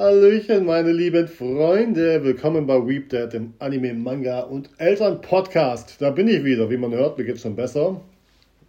[0.00, 2.22] Hallöchen, meine lieben Freunde.
[2.22, 6.00] Willkommen bei Weep Dad, dem Anime, Manga und Eltern Podcast.
[6.00, 6.70] Da bin ich wieder.
[6.70, 8.00] Wie man hört, mir geht's schon besser.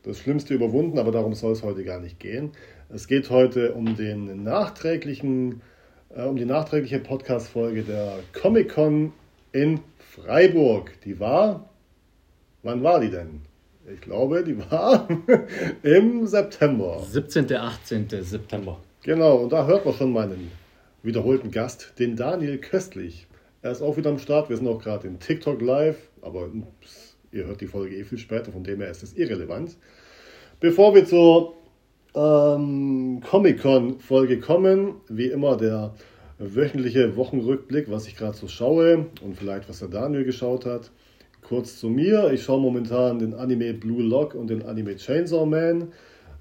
[0.02, 2.54] Das Schlimmste überwunden, aber darum soll es heute gar nicht gehen.
[2.92, 5.62] Es geht heute um den nachträglichen,
[6.16, 9.14] äh, um die nachträgliche Podcast-Folge der Comic-Con
[9.52, 10.94] in Freiburg.
[11.06, 11.70] Die war,
[12.64, 13.42] wann war die denn?
[13.94, 15.08] Ich glaube, die war
[15.84, 17.04] im September.
[17.08, 17.54] 17.
[17.54, 18.08] 18.
[18.10, 18.80] September.
[19.04, 20.50] Genau, und da hört man schon meinen
[21.04, 23.28] wiederholten Gast, den Daniel Köstlich.
[23.62, 24.50] Er ist auch wieder am Start.
[24.50, 26.50] Wir sind auch gerade in TikTok live, aber
[26.82, 29.78] pss, ihr hört die Folge eh viel später, von dem her ist es irrelevant.
[30.60, 31.56] Bevor wir zur
[32.16, 35.94] ähm, Comic-Con-Folge kommen, wie immer der
[36.38, 40.92] wöchentliche Wochenrückblick, was ich gerade so schaue und vielleicht was der Daniel geschaut hat.
[41.42, 45.92] Kurz zu mir, ich schaue momentan den Anime Blue Lock und den Anime Chainsaw Man.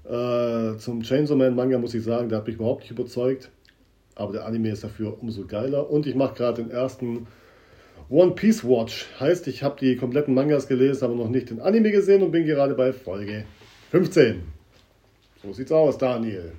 [0.05, 3.51] Äh, zum Chainsaw Man Manga muss ich sagen, der hat mich überhaupt nicht überzeugt.
[4.19, 5.89] Aber der Anime ist dafür umso geiler.
[5.89, 7.27] Und ich mache gerade den ersten
[8.09, 9.07] One Piece Watch.
[9.19, 12.45] Heißt, ich habe die kompletten Mangas gelesen, aber noch nicht den Anime gesehen und bin
[12.45, 13.45] gerade bei Folge
[13.91, 14.41] 15.
[15.41, 16.51] So sieht's aus, Daniel.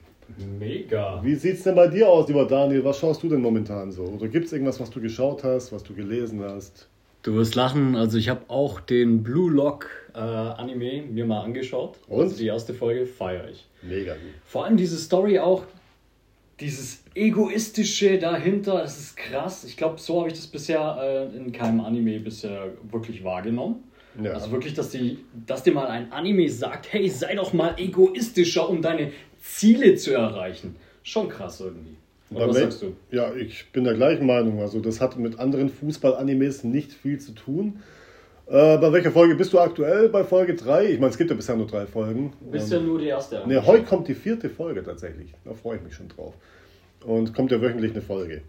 [0.58, 1.20] Mega.
[1.22, 2.84] Wie sieht's denn bei dir aus, lieber Daniel?
[2.84, 4.04] Was schaust du denn momentan so?
[4.04, 6.88] Oder gibt's irgendwas, was du geschaut hast, was du gelesen hast?
[7.22, 11.98] Du wirst lachen, also ich habe auch den Blue Lock äh, Anime mir mal angeschaut.
[12.08, 12.22] Und?
[12.22, 13.66] Also die erste Folge feiere ich.
[13.82, 14.32] Mega gut.
[14.46, 15.64] Vor allem diese Story auch,
[16.60, 19.64] dieses egoistische dahinter, das ist krass.
[19.64, 20.98] Ich glaube, so habe ich das bisher
[21.32, 23.84] äh, in keinem Anime bisher wirklich wahrgenommen.
[24.22, 24.32] Ja.
[24.32, 28.68] Also wirklich, dass, die, dass dir mal ein Anime sagt, hey, sei doch mal egoistischer,
[28.68, 30.76] um deine Ziele zu erreichen.
[31.02, 31.96] Schon krass irgendwie.
[32.32, 32.94] Oder was sagst du?
[33.10, 34.60] Ja, ich bin der gleichen Meinung.
[34.60, 37.82] Also das hat mit anderen Fußball-Animes nicht viel zu tun.
[38.50, 40.08] Äh, bei welcher Folge bist du aktuell?
[40.08, 40.86] Bei Folge 3?
[40.86, 42.32] Ich meine, es gibt ja bisher nur drei Folgen.
[42.50, 43.46] Bisher nur die erste.
[43.46, 45.32] Ne, heute kommt die vierte Folge tatsächlich.
[45.44, 46.34] Da freue ich mich schon drauf.
[47.04, 48.42] Und kommt ja wöchentlich eine Folge.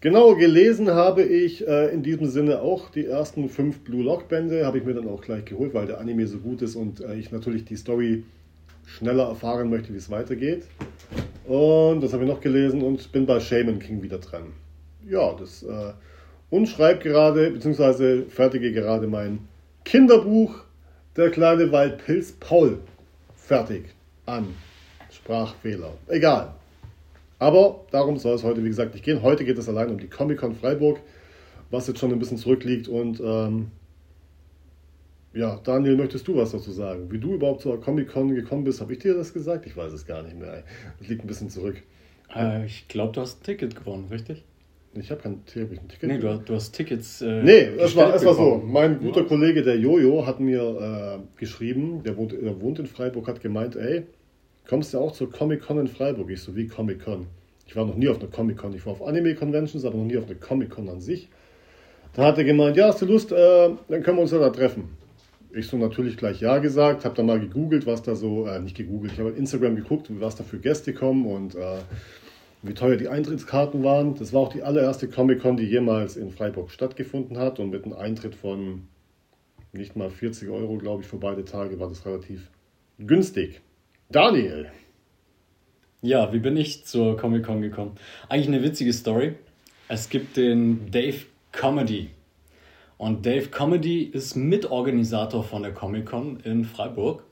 [0.00, 4.66] Genau, gelesen habe ich äh, in diesem Sinne auch die ersten fünf Blue Lock Bände.
[4.66, 7.14] Habe ich mir dann auch gleich geholt, weil der Anime so gut ist und äh,
[7.14, 8.24] ich natürlich die Story
[8.84, 10.64] schneller erfahren möchte, wie es weitergeht.
[11.44, 14.54] Und das habe ich noch gelesen und bin bei Shaman King wieder dran.
[15.08, 15.64] Ja, das.
[16.50, 19.40] Und schreibe gerade, beziehungsweise fertige gerade mein
[19.84, 20.62] Kinderbuch
[21.16, 22.78] Der kleine Waldpilz Paul
[23.34, 23.86] fertig
[24.26, 24.54] an.
[25.10, 25.92] Sprachfehler.
[26.08, 26.54] Egal.
[27.38, 29.22] Aber darum soll es heute, wie gesagt, nicht gehen.
[29.22, 31.00] Heute geht es allein um die Comic-Con Freiburg,
[31.70, 32.88] was jetzt schon ein bisschen zurückliegt.
[32.88, 33.70] Und ähm,
[35.34, 37.10] ja, Daniel, möchtest du was dazu sagen?
[37.10, 39.66] Wie du überhaupt zur Comic-Con gekommen bist, habe ich dir das gesagt?
[39.66, 40.62] Ich weiß es gar nicht mehr.
[40.98, 41.82] Das liegt ein bisschen zurück.
[42.34, 44.44] Äh, ich glaube, du hast ein Ticket gewonnen, richtig?
[45.00, 46.08] Ich habe kein, hab ich ein Ticket.
[46.08, 47.22] Nee, du, du hast Tickets.
[47.22, 48.62] Äh, Nee, es war, es war so.
[48.64, 49.26] Mein guter Ja.
[49.26, 53.76] Kollege, der Jojo, hat mir äh, geschrieben, der wohnt, der wohnt in Freiburg, hat gemeint,
[53.76, 54.04] ey,
[54.68, 56.30] kommst du auch zur Comic-Con in Freiburg?
[56.30, 57.26] Ich so, wie Comic-Con?
[57.66, 58.74] Ich war noch nie auf einer Comic-Con.
[58.74, 61.28] Ich war auf Anime-Conventions, aber noch nie auf einer Comic-Con an sich.
[62.14, 63.36] Da hat er gemeint, ja, hast du Lust, äh,
[63.88, 64.84] dann können wir uns ja da treffen.
[65.54, 68.76] Ich so natürlich gleich ja gesagt, habe dann mal gegoogelt, was da so, äh, nicht
[68.76, 71.78] gegoogelt, ich habe auf Instagram geguckt, was da für Gäste kommen und äh,
[72.66, 74.14] wie teuer die Eintrittskarten waren.
[74.14, 77.58] Das war auch die allererste Comic-Con, die jemals in Freiburg stattgefunden hat.
[77.58, 78.88] Und mit einem Eintritt von
[79.72, 82.50] nicht mal 40 Euro, glaube ich, für beide Tage war das relativ
[82.98, 83.60] günstig.
[84.10, 84.66] Daniel.
[86.02, 87.96] Ja, wie bin ich zur Comic-Con gekommen?
[88.28, 89.34] Eigentlich eine witzige Story.
[89.88, 91.18] Es gibt den Dave
[91.52, 92.10] Comedy.
[92.98, 97.24] Und Dave Comedy ist Mitorganisator von der Comic-Con in Freiburg.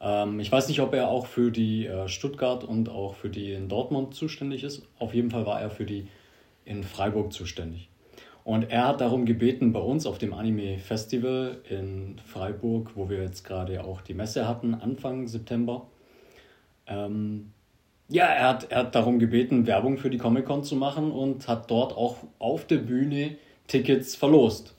[0.00, 3.52] Ähm, ich weiß nicht, ob er auch für die äh, Stuttgart und auch für die
[3.52, 4.82] in Dortmund zuständig ist.
[4.98, 6.08] Auf jeden Fall war er für die
[6.64, 7.88] in Freiburg zuständig.
[8.44, 13.22] Und er hat darum gebeten, bei uns auf dem Anime Festival in Freiburg, wo wir
[13.22, 15.86] jetzt gerade auch die Messe hatten, Anfang September,
[16.86, 17.52] ähm,
[18.08, 21.70] ja, er hat, er hat darum gebeten, Werbung für die Comic-Con zu machen und hat
[21.70, 23.36] dort auch auf der Bühne
[23.68, 24.74] Tickets verlost.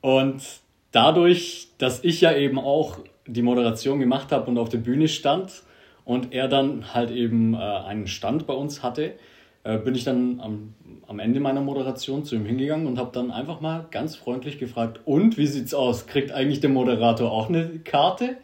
[0.00, 0.42] Und
[0.90, 2.98] dadurch, dass ich ja eben auch
[3.32, 5.62] die Moderation gemacht habe und auf der Bühne stand
[6.04, 9.14] und er dann halt eben äh, einen Stand bei uns hatte,
[9.62, 10.74] äh, bin ich dann am,
[11.06, 15.00] am Ende meiner Moderation zu ihm hingegangen und habe dann einfach mal ganz freundlich gefragt,
[15.04, 16.06] und wie sieht's aus?
[16.06, 18.38] Kriegt eigentlich der Moderator auch eine Karte,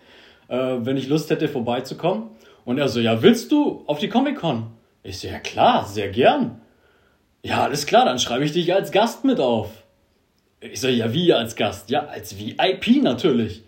[0.49, 2.25] äh, wenn ich Lust hätte vorbeizukommen?
[2.65, 4.67] Und er so, ja, willst du auf die Comic-Con?
[5.03, 6.61] Ich so, ja klar, sehr gern.
[7.43, 9.85] Ja, alles klar, dann schreibe ich dich als Gast mit auf.
[10.61, 11.91] Ich so, ja, wie als Gast?
[11.91, 13.63] Ja, als VIP natürlich.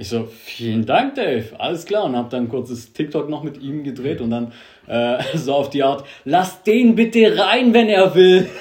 [0.00, 1.44] Ich so, vielen Dank, Dave.
[1.58, 2.04] Alles klar.
[2.06, 4.54] Und hab dann ein kurzes TikTok noch mit ihm gedreht und dann
[4.86, 8.48] äh, so auf die Art, lass den bitte rein, wenn er will.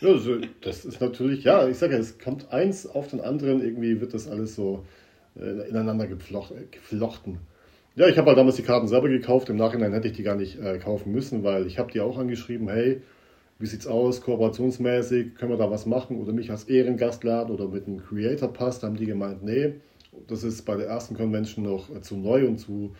[0.00, 3.64] Ja, so, das ist natürlich, ja, ich sage ja, es kommt eins auf den anderen,
[3.64, 4.84] irgendwie wird das alles so
[5.40, 7.38] äh, ineinander äh, geflochten.
[7.96, 9.48] Ja, ich habe halt damals die Karten selber gekauft.
[9.48, 12.18] Im Nachhinein hätte ich die gar nicht äh, kaufen müssen, weil ich habe die auch
[12.18, 13.00] angeschrieben, hey,
[13.58, 17.68] wie sieht's aus, kooperationsmäßig, können wir da was machen oder mich als Ehrengast laden oder
[17.68, 19.76] mit einem Creator passt, haben die gemeint, nee,
[20.26, 22.94] das ist bei der ersten Convention noch äh, zu neu und zu,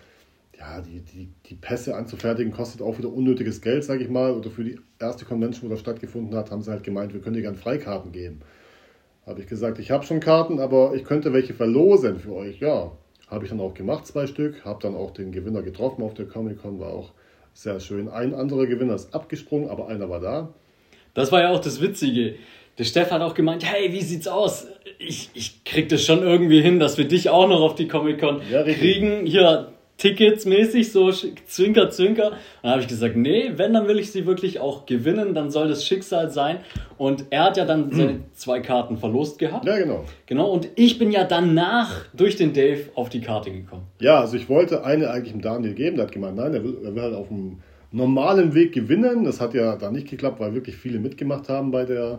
[0.58, 4.32] ja, die, die, die Pässe anzufertigen kostet auch wieder unnötiges Geld, sage ich mal.
[4.32, 7.34] Oder für die erste Convention, wo das stattgefunden hat, haben sie halt gemeint, wir können
[7.34, 8.40] dir gerne Freikarten geben.
[9.26, 12.60] Habe ich gesagt, ich habe schon Karten, aber ich könnte welche verlosen für euch.
[12.60, 12.92] Ja,
[13.28, 14.64] habe ich dann auch gemacht, zwei Stück.
[14.64, 17.12] Habe dann auch den Gewinner getroffen auf der Comic-Con, war auch
[17.54, 18.08] sehr schön.
[18.08, 20.52] Ein anderer Gewinner ist abgesprungen, aber einer war da.
[21.14, 22.34] Das war ja auch das Witzige.
[22.78, 24.66] Der Steff hat auch gemeint, hey, wie sieht's aus?
[24.98, 28.42] Ich, ich krieg das schon irgendwie hin, dass wir dich auch noch auf die Comic-Con
[28.50, 29.26] ja, kriegen.
[29.26, 32.32] Hier, Tickets mäßig, so Zwinker, Zwinker.
[32.32, 35.50] Und dann habe ich gesagt, nee, wenn, dann will ich sie wirklich auch gewinnen, dann
[35.50, 36.58] soll das Schicksal sein.
[36.98, 37.96] Und er hat ja dann hm.
[37.96, 39.64] seine zwei Karten verlost gehabt.
[39.64, 40.04] Ja, genau.
[40.26, 43.84] Genau, und ich bin ja danach durch den Dave auf die Karte gekommen.
[44.00, 46.78] Ja, also ich wollte eine eigentlich dem Daniel geben, der hat gemeint, nein, er will,
[46.84, 47.60] er will halt auf dem
[47.92, 49.24] normalen Weg gewinnen.
[49.24, 52.18] Das hat ja da nicht geklappt, weil wirklich viele mitgemacht haben bei der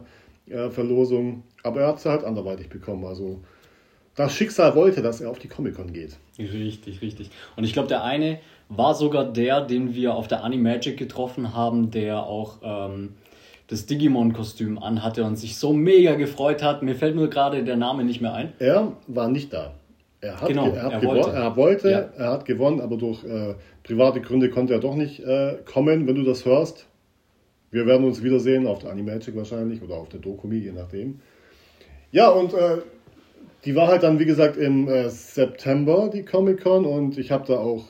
[0.50, 1.44] äh, Verlosung.
[1.63, 3.06] Aber er hat sie halt anderweitig bekommen.
[3.06, 3.42] Also
[4.15, 6.18] das Schicksal wollte, dass er auf die Comic-Con geht.
[6.39, 7.30] Richtig, richtig.
[7.56, 8.39] Und ich glaube, der eine
[8.69, 13.15] war sogar der, den wir auf der Animagic getroffen haben, der auch ähm,
[13.68, 16.81] das Digimon-Kostüm anhatte und sich so mega gefreut hat.
[16.81, 18.53] Mir fällt nur gerade der Name nicht mehr ein.
[18.59, 19.74] Er war nicht da.
[20.21, 22.09] Er hat, genau, er hat er wollte, er, wollte ja.
[22.18, 26.15] er hat gewonnen, aber durch äh, private Gründe konnte er doch nicht äh, kommen, wenn
[26.15, 26.88] du das hörst.
[27.75, 31.19] Wir werden uns wiedersehen auf der Animagic wahrscheinlich oder auf der Dokumi, je nachdem.
[32.10, 32.77] Ja, und äh,
[33.66, 36.86] die war halt dann, wie gesagt, im äh, September, die Comic-Con.
[36.86, 37.83] Und ich habe da auch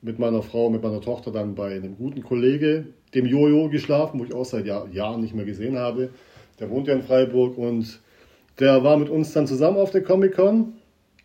[0.00, 4.24] mit meiner Frau, mit meiner Tochter dann bei einem guten Kollege, dem Jojo, geschlafen, wo
[4.24, 6.10] ich auch seit Jahr, Jahren nicht mehr gesehen habe.
[6.58, 8.00] Der wohnt ja in Freiburg und
[8.58, 10.72] der war mit uns dann zusammen auf der Comic-Con.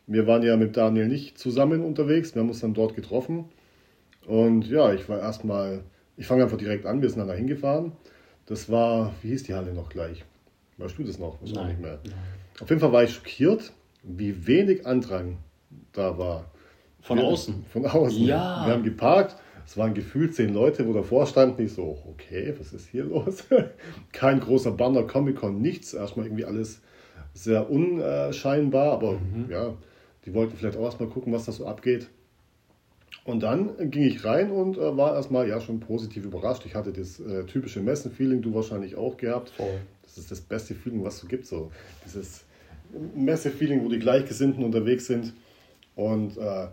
[0.05, 3.45] Wir waren ja mit Daniel nicht zusammen unterwegs, wir haben uns dann dort getroffen.
[4.27, 5.81] Und ja, ich war erstmal,
[6.17, 7.93] ich fange einfach direkt an, wir sind dann da hingefahren.
[8.47, 10.25] Das war, wie hieß die Halle noch gleich?
[10.77, 11.41] Weißt du das noch?
[11.41, 11.99] Weiß auch nicht mehr.
[12.59, 13.71] Auf jeden Fall war ich schockiert,
[14.03, 15.37] wie wenig Andrang
[15.93, 16.45] da war.
[17.01, 17.65] Von außen?
[17.71, 18.23] Von außen.
[18.23, 18.65] Ja.
[18.65, 19.35] Wir haben geparkt,
[19.65, 21.63] es waren gefühlt zehn Leute, wo davor standen.
[21.63, 23.45] Ich so, okay, was ist hier los?
[24.11, 25.93] Kein großer Banner, Comic-Con, nichts.
[25.93, 26.81] Erstmal irgendwie alles
[27.33, 29.47] sehr unscheinbar, aber mhm.
[29.49, 29.73] ja,
[30.25, 32.07] die wollten vielleicht auch erstmal gucken, was da so abgeht.
[33.27, 36.65] Und dann ging ich rein und äh, war erstmal ja schon positiv überrascht.
[36.65, 39.49] Ich hatte das äh, typische Messen-Feeling, du wahrscheinlich auch gehabt.
[39.49, 39.81] Voll.
[40.03, 41.45] Das ist das beste Feeling, was es gibt.
[41.45, 41.69] So
[42.05, 42.45] dieses
[43.15, 45.33] Messe-Feeling, wo die Gleichgesinnten unterwegs sind.
[45.97, 46.67] Und äh,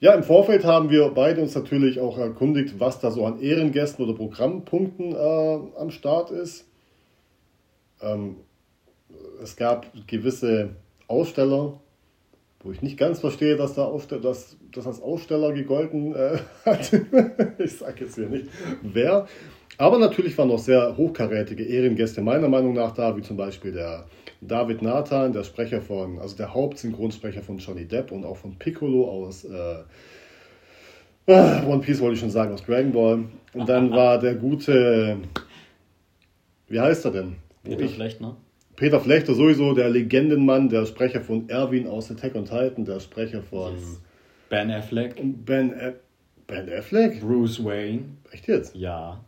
[0.00, 4.02] ja, im Vorfeld haben wir beide uns natürlich auch erkundigt, was da so an Ehrengästen
[4.02, 6.64] oder Programmpunkten äh, am Start ist.
[8.00, 8.36] Ähm,
[9.42, 10.70] es gab gewisse
[11.06, 11.78] Aussteller,
[12.60, 16.92] wo ich nicht ganz verstehe, dass, da Aussteller, dass, dass als Aussteller gegolten äh, hat.
[17.58, 18.48] ich sage jetzt hier nicht
[18.82, 19.26] wer.
[19.78, 24.06] Aber natürlich waren noch sehr hochkarätige Ehrengäste meiner Meinung nach da, wie zum Beispiel der
[24.40, 29.10] David Nathan, der Sprecher von, also der Hauptsynchronsprecher von Johnny Depp und auch von Piccolo
[29.10, 29.82] aus äh,
[31.32, 33.24] ah, One Piece wollte ich schon sagen, aus Dragon Ball.
[33.52, 35.18] Und dann war der gute,
[36.68, 37.36] wie heißt er denn?
[37.64, 38.36] Peter Flechtner.
[38.76, 43.42] Peter Flechter sowieso, der Legendenmann, der Sprecher von Erwin aus Attack on Titan, der Sprecher
[43.42, 44.00] von yes.
[44.48, 45.16] Ben Affleck.
[45.44, 45.94] Ben,
[46.46, 47.20] ben Affleck?
[47.20, 48.04] Bruce Wayne.
[48.30, 48.74] Echt jetzt?
[48.74, 49.20] Ja.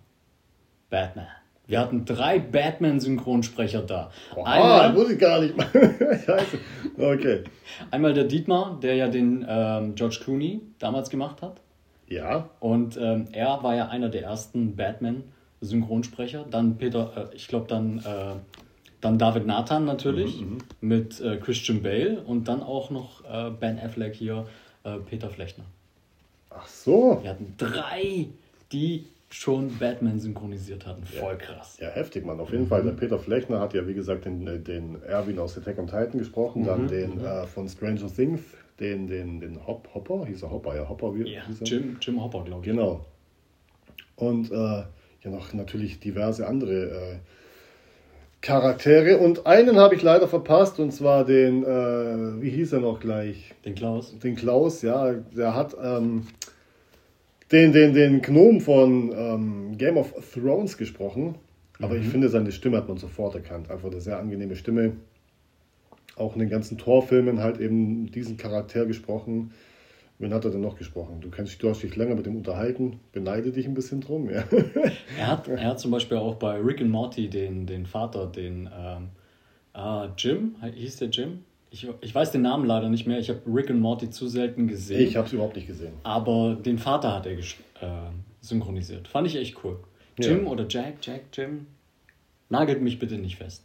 [0.90, 1.26] Batman.
[1.66, 4.10] Wir hatten drei Batman-Synchronsprecher da.
[4.34, 5.66] Boah, Einmal, muss ich gar nicht mal.
[6.26, 6.58] Scheiße.
[6.96, 7.44] Okay.
[7.90, 11.60] Einmal der Dietmar, der ja den ähm, George Clooney damals gemacht hat.
[12.08, 12.48] Ja.
[12.60, 16.46] Und ähm, er war ja einer der ersten Batman-Synchronsprecher.
[16.50, 18.36] Dann Peter, äh, ich glaube dann, äh,
[19.02, 23.50] dann David Nathan natürlich mhm, mhm, mit äh, Christian Bale und dann auch noch äh,
[23.50, 24.46] Ben Affleck hier,
[24.96, 25.64] äh, Peter Flechner.
[26.50, 27.18] Ach so.
[27.22, 28.26] Wir hatten drei,
[28.72, 31.04] die schon Batman synchronisiert hatten.
[31.04, 31.78] Voll krass.
[31.80, 32.40] Ja, heftig, Mann.
[32.40, 32.68] Auf jeden mhm.
[32.68, 32.82] Fall.
[32.82, 36.18] Der Peter Flechner hat ja, wie gesagt, den, äh, den Erwin aus Attack on Titan
[36.18, 36.66] gesprochen, mhm.
[36.66, 37.24] dann den mhm.
[37.24, 38.40] äh, von Stranger Things,
[38.80, 41.14] den, den, den Hop, Hopper, hieß er Hopper, ja, Hopper.
[41.14, 42.70] Wie, ja, Jim, Jim Hopper, glaube ich.
[42.70, 43.04] Genau.
[44.16, 47.18] Und äh, ja, noch natürlich diverse andere äh,
[48.40, 49.18] Charaktere.
[49.18, 53.54] Und einen habe ich leider verpasst, und zwar den, äh, wie hieß er noch gleich?
[53.64, 54.16] Den Klaus.
[54.18, 55.12] Den Klaus, ja.
[55.36, 55.76] Der hat.
[55.82, 56.26] Ähm,
[57.52, 61.36] den, den, den Gnom von ähm, Game of Thrones gesprochen.
[61.80, 62.02] Aber mhm.
[62.02, 63.70] ich finde, seine Stimme hat man sofort erkannt.
[63.70, 64.96] Einfach eine sehr angenehme Stimme.
[66.16, 69.52] Auch in den ganzen Torfilmen halt eben diesen Charakter gesprochen.
[70.18, 71.20] Wen hat er denn noch gesprochen?
[71.20, 74.28] Du kennst du hast dich länger mit dem unterhalten, beneide dich ein bisschen drum.
[74.28, 74.44] Ja.
[75.18, 78.68] er, hat, er hat zum Beispiel auch bei Rick and Morty den, den Vater, den
[78.76, 79.10] ähm,
[79.74, 81.44] äh, Jim, hieß der Jim?
[81.70, 83.18] ich, ich weiß den Namen leider nicht mehr.
[83.18, 85.06] Ich habe Rick und Morty zu selten gesehen.
[85.06, 85.92] Ich habe es überhaupt nicht gesehen.
[86.02, 87.42] Aber den Vater hat er äh,
[88.40, 89.08] synchronisiert.
[89.08, 89.78] Fand ich echt cool.
[90.18, 90.50] Jim ja.
[90.50, 91.66] oder Jack, Jack, Jim.
[92.48, 93.64] Nagelt mich bitte nicht fest.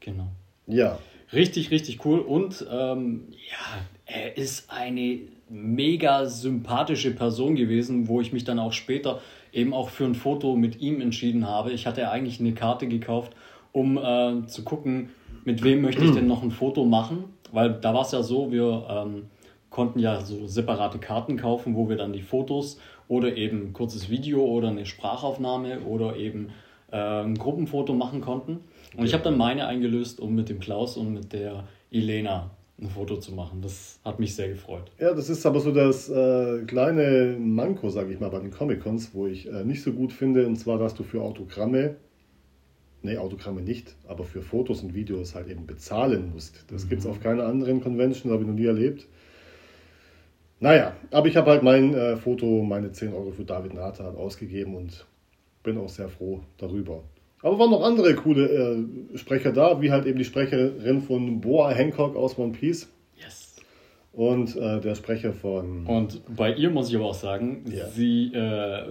[0.00, 0.28] Genau.
[0.66, 0.98] Ja.
[1.32, 2.18] Richtig, richtig cool.
[2.18, 5.20] Und ähm, ja, er ist eine
[5.54, 9.20] mega sympathische Person gewesen, wo ich mich dann auch später
[9.52, 11.72] eben auch für ein Foto mit ihm entschieden habe.
[11.72, 13.32] Ich hatte eigentlich eine Karte gekauft,
[13.72, 15.10] um äh, zu gucken,
[15.44, 17.24] mit wem möchte ich denn noch ein Foto machen.
[17.52, 19.26] Weil da war es ja so, wir ähm,
[19.70, 24.10] konnten ja so separate Karten kaufen, wo wir dann die Fotos oder eben ein kurzes
[24.10, 26.48] Video oder eine Sprachaufnahme oder eben
[26.90, 28.60] äh, ein Gruppenfoto machen konnten.
[28.96, 32.50] Und ich habe dann meine eingelöst, um mit dem Klaus und mit der Elena
[32.84, 33.60] ein Foto zu machen.
[33.62, 34.90] Das hat mich sehr gefreut.
[34.98, 39.10] Ja, das ist aber so das äh, kleine Manko, sage ich mal, bei den Comic-Cons,
[39.14, 40.46] wo ich äh, nicht so gut finde.
[40.46, 41.96] Und zwar, dass du für Autogramme,
[43.02, 46.64] nee, Autogramme nicht, aber für Fotos und Videos halt eben bezahlen musst.
[46.68, 46.88] Das mhm.
[46.90, 49.06] gibt es auf keiner anderen Convention, habe ich noch nie erlebt.
[50.60, 54.76] Naja, aber ich habe halt mein äh, Foto, meine 10 Euro für David Nathan ausgegeben
[54.76, 55.06] und
[55.62, 57.02] bin auch sehr froh darüber.
[57.44, 58.46] Aber waren noch andere coole
[59.12, 62.88] äh, Sprecher da, wie halt eben die Sprecherin von Boa Hancock aus One Piece.
[63.22, 63.56] Yes.
[64.14, 65.86] Und äh, der Sprecher von.
[65.86, 67.86] Und bei ihr muss ich aber auch sagen, ja.
[67.88, 68.32] sie.
[68.32, 68.84] Äh,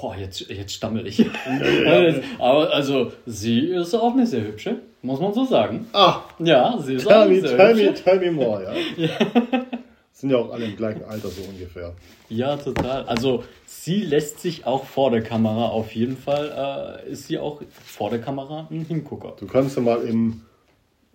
[0.00, 1.18] oh, jetzt, jetzt stammel ich.
[1.18, 1.26] Ja,
[2.38, 5.88] aber also, sie ist auch eine sehr hübsche, muss man so sagen.
[5.92, 6.20] Ah!
[6.38, 7.86] Ja, sie ist tell auch me, sehr tell hübsche.
[7.86, 8.62] Me, tell me more,
[8.96, 9.08] ja.
[10.24, 11.92] Sind ja auch alle im gleichen Alter so ungefähr.
[12.30, 13.04] Ja, total.
[13.04, 17.60] Also sie lässt sich auch vor der Kamera auf jeden Fall, äh, ist sie auch
[17.70, 19.34] vor der Kamera ein Hingucker.
[19.38, 20.40] Du kannst ja mal im,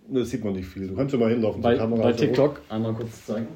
[0.06, 2.02] das sieht man nicht viel, du kannst ja mal hinlaufen bei, zur Kamera.
[2.02, 2.72] Bei TikTok hoch.
[2.72, 3.48] einmal kurz zeigen.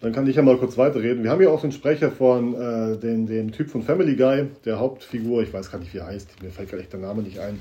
[0.00, 1.22] Dann kann ich ja mal kurz weiterreden.
[1.22, 4.80] Wir haben ja auch den Sprecher von äh, dem, dem Typ von Family Guy, der
[4.80, 7.38] Hauptfigur, ich weiß gar nicht, wie er heißt, mir fällt gerade echt der Name nicht
[7.38, 7.60] ein.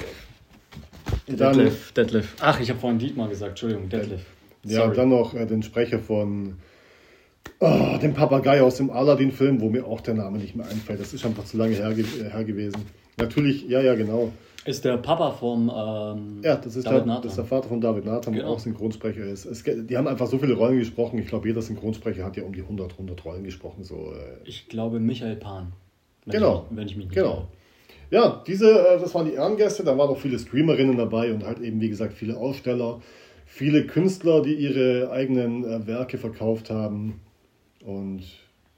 [1.28, 2.34] Detlef, Detlef.
[2.42, 4.22] Ach, ich habe vorhin Dietmar gesagt, Entschuldigung, Detlef.
[4.64, 6.56] Ja, und dann noch äh, den Sprecher von
[7.60, 11.00] oh, dem Papagei aus dem Aladdin-Film, wo mir auch der Name nicht mehr einfällt.
[11.00, 12.86] Das ist schon einfach zu lange her, her gewesen.
[13.18, 14.32] Natürlich, ja, ja, genau.
[14.66, 17.82] Ist der Papa vom ähm, Ja, das ist, David der, das ist der Vater von
[17.82, 18.46] David Nathan, genau.
[18.46, 19.46] der auch Synchronsprecher ist.
[19.46, 21.20] Es, die haben einfach so viele Rollen gesprochen.
[21.20, 23.84] Ich glaube, jeder Synchronsprecher hat ja um die 100, 100 Rollen gesprochen.
[23.84, 24.40] So, äh.
[24.44, 25.74] Ich glaube, Michael Pan.
[26.26, 26.66] Wenn genau.
[26.70, 27.34] Ich, wenn ich mich nicht Genau.
[27.34, 27.48] Glaube.
[28.10, 29.84] Ja, diese, äh, das waren die Ehrengäste.
[29.84, 33.02] Da waren auch viele Streamerinnen dabei und halt eben, wie gesagt, viele Aussteller,
[33.46, 37.22] viele Künstler, die ihre eigenen äh, Werke verkauft haben.
[37.86, 38.24] Und,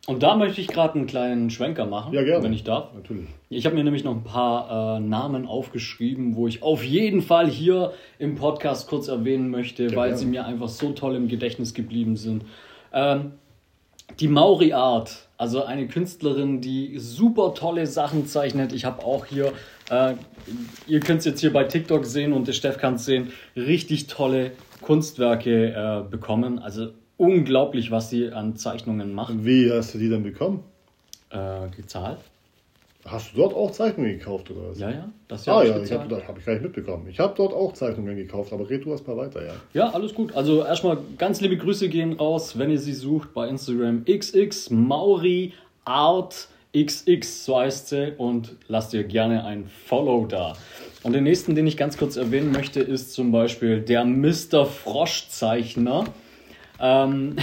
[0.06, 2.44] und da möchte ich gerade einen kleinen Schwenker machen, ja, gerne.
[2.44, 2.94] wenn ich darf.
[2.94, 3.28] Natürlich.
[3.50, 7.48] Ich habe mir nämlich noch ein paar äh, Namen aufgeschrieben, wo ich auf jeden Fall
[7.48, 10.18] hier im Podcast kurz erwähnen möchte, ja, weil gerne.
[10.18, 12.44] sie mir einfach so toll im Gedächtnis geblieben sind.
[12.94, 13.34] Ähm,
[14.20, 18.74] die Mauri Art, also eine Künstlerin, die super tolle Sachen zeichnet.
[18.74, 19.54] Ich habe auch hier,
[19.90, 20.14] äh,
[20.88, 24.08] ihr könnt es jetzt hier bei TikTok sehen und der Steff kann es sehen, richtig
[24.08, 26.60] tolle Kunstwerke äh, bekommen.
[26.60, 29.46] Also unglaublich, was sie an Zeichnungen macht.
[29.46, 30.64] Wie hast du die denn bekommen?
[31.30, 32.20] Äh, gezahlt.
[33.06, 34.80] Hast du dort auch Zeichnungen gekauft oder was?
[34.80, 35.10] Ja, ja.
[35.30, 37.08] Das ah, ja, ich habe hab ich gar nicht mitbekommen.
[37.10, 39.54] Ich habe dort auch Zeichnungen gekauft, aber red du erst mal weiter, ja.
[39.74, 40.36] Ja, alles gut.
[40.36, 45.54] Also erstmal ganz liebe Grüße gehen raus, wenn ihr sie sucht bei Instagram XX Mauri
[45.86, 50.54] Art XX, so heißt sie, und lasst ihr gerne ein Follow da.
[51.04, 54.66] Und den nächsten, den ich ganz kurz erwähnen möchte, ist zum Beispiel der Mr.
[54.66, 56.06] Froschzeichner.
[56.80, 57.36] Ähm,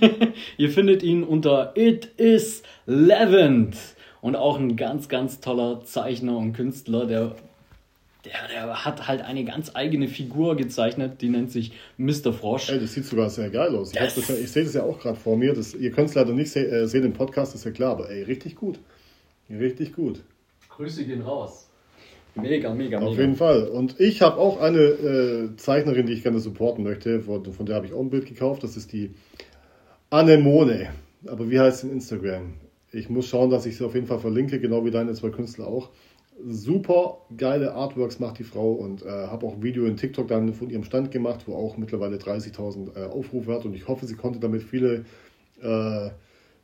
[0.56, 3.76] ihr findet ihn unter It is Levent.
[4.20, 7.34] Und auch ein ganz, ganz toller Zeichner und Künstler, der,
[8.24, 12.32] der, der hat halt eine ganz eigene Figur gezeichnet, die nennt sich Mr.
[12.32, 12.68] Frosch.
[12.68, 13.92] Ey, das sieht sogar sehr geil aus.
[13.92, 14.28] Ich, yes.
[14.28, 15.54] ja, ich sehe das ja auch gerade vor mir.
[15.54, 18.10] Das, ihr könnt es leider nicht se äh, sehen im Podcast, ist ja klar, aber
[18.10, 18.78] ey, richtig gut.
[19.50, 20.20] Richtig gut.
[20.68, 21.68] Grüße gehen raus.
[22.34, 23.00] Mega, mega, mega.
[23.00, 23.68] Auf jeden Fall.
[23.68, 27.20] Und ich habe auch eine äh, Zeichnerin, die ich gerne supporten möchte.
[27.20, 28.62] Von, von der habe ich auch ein Bild gekauft.
[28.62, 29.10] Das ist die
[30.10, 30.90] Anemone.
[31.26, 32.54] Aber wie heißt sie in Instagram?
[32.90, 35.66] Ich muss schauen, dass ich sie auf jeden Fall verlinke, genau wie deine zwei Künstler
[35.66, 35.90] auch.
[36.44, 40.54] Super geile Artworks macht die Frau und äh, habe auch ein Video in TikTok dann
[40.54, 44.16] von ihrem Stand gemacht, wo auch mittlerweile 30.000 äh, Aufrufe hat und ich hoffe, sie
[44.16, 45.04] konnte damit viele
[45.62, 46.10] äh,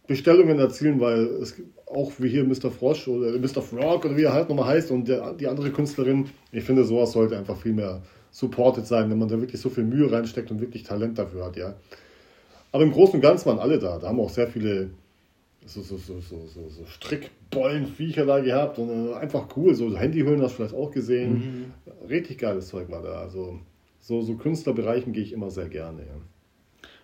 [0.08, 1.54] Bestellungen erzielen, weil es
[1.86, 2.70] auch wie hier Mr.
[2.70, 3.62] Frosch oder Mr.
[3.62, 7.12] Frog oder wie er halt nochmal heißt und der, die andere Künstlerin, ich finde, sowas
[7.12, 10.60] sollte einfach viel mehr supported sein, wenn man da wirklich so viel Mühe reinsteckt und
[10.60, 11.74] wirklich Talent dafür hat, ja.
[12.72, 13.98] Aber im Großen und Ganzen waren alle da.
[13.98, 14.90] Da haben auch sehr viele
[15.64, 19.74] so, so, so, so, so, so Strickbollenviecher da gehabt und äh, einfach cool.
[19.74, 21.32] So Handyhüllen hast du vielleicht auch gesehen.
[21.84, 22.08] Mhm.
[22.08, 23.20] Richtig geiles Zeug war da.
[23.20, 23.58] Also
[24.00, 26.14] so, so Künstlerbereichen gehe ich immer sehr gerne, ja.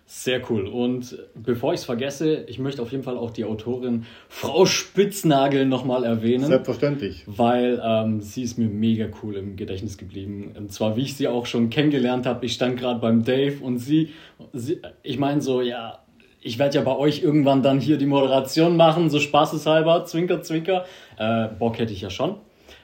[0.07, 0.67] Sehr cool.
[0.67, 5.65] Und bevor ich es vergesse, ich möchte auf jeden Fall auch die Autorin Frau Spitznagel
[5.65, 6.45] nochmal erwähnen.
[6.45, 7.23] Selbstverständlich.
[7.25, 10.53] Weil ähm, sie ist mir mega cool im Gedächtnis geblieben.
[10.55, 12.45] Und zwar, wie ich sie auch schon kennengelernt habe.
[12.45, 14.11] Ich stand gerade beim Dave und sie,
[14.53, 16.05] sie ich meine so, ja,
[16.39, 20.85] ich werde ja bei euch irgendwann dann hier die Moderation machen, so spaßeshalber, zwinker, zwinker.
[21.17, 22.35] Äh, Bock hätte ich ja schon,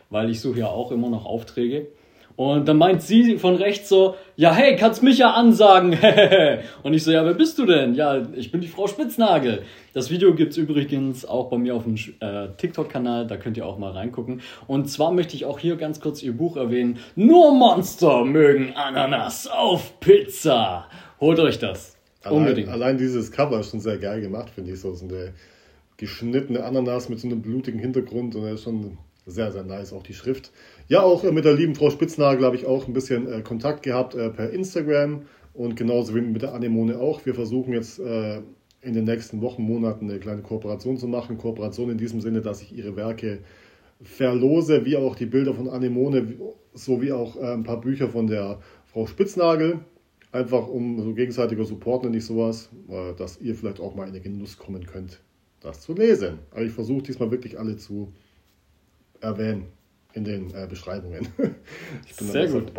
[0.10, 1.90] weil ich suche ja auch immer noch Aufträge.
[2.42, 5.96] Und dann meint sie von rechts so, ja, hey, kannst mich ja ansagen.
[6.84, 7.94] und ich so, ja, wer bist du denn?
[7.94, 9.62] Ja, ich bin die Frau Spitznagel.
[9.94, 13.78] Das Video gibt's übrigens auch bei mir auf dem äh, TikTok-Kanal, da könnt ihr auch
[13.78, 14.42] mal reingucken.
[14.66, 16.98] Und zwar möchte ich auch hier ganz kurz ihr Buch erwähnen.
[17.16, 20.88] Nur Monster mögen Ananas auf Pizza.
[21.20, 21.96] Holt euch das.
[22.24, 22.70] Allein, Unbedingt.
[22.70, 24.80] Allein dieses Cover ist schon sehr geil gemacht, finde ich.
[24.80, 25.34] So, so eine
[25.98, 30.04] geschnittene Ananas mit so einem blutigen Hintergrund und er ist schon sehr, sehr nice, auch
[30.04, 30.52] die Schrift.
[30.92, 34.14] Ja, auch mit der lieben Frau Spitznagel habe ich auch ein bisschen äh, Kontakt gehabt
[34.14, 35.22] äh, per Instagram
[35.54, 37.26] und genauso wie mit der Anemone auch.
[37.26, 38.42] Wir versuchen jetzt äh,
[38.82, 41.38] in den nächsten Wochen, Monaten eine kleine Kooperation zu machen.
[41.38, 43.40] Kooperation in diesem Sinne, dass ich ihre Werke
[44.04, 46.36] verlose, wie auch die Bilder von Anemone,
[46.74, 49.80] sowie auch ein paar Bücher von der Frau Spitznagel.
[50.34, 52.70] Einfach um so gegenseitiger Support, nenne ich sowas,
[53.18, 55.22] dass ihr vielleicht auch mal in den Genuss kommen könnt,
[55.62, 56.40] das zu lesen.
[56.52, 58.12] Aber ich versuche diesmal wirklich alle zu
[59.22, 59.68] erwähnen
[60.14, 61.28] in den äh, Beschreibungen.
[62.12, 62.72] Sehr gut.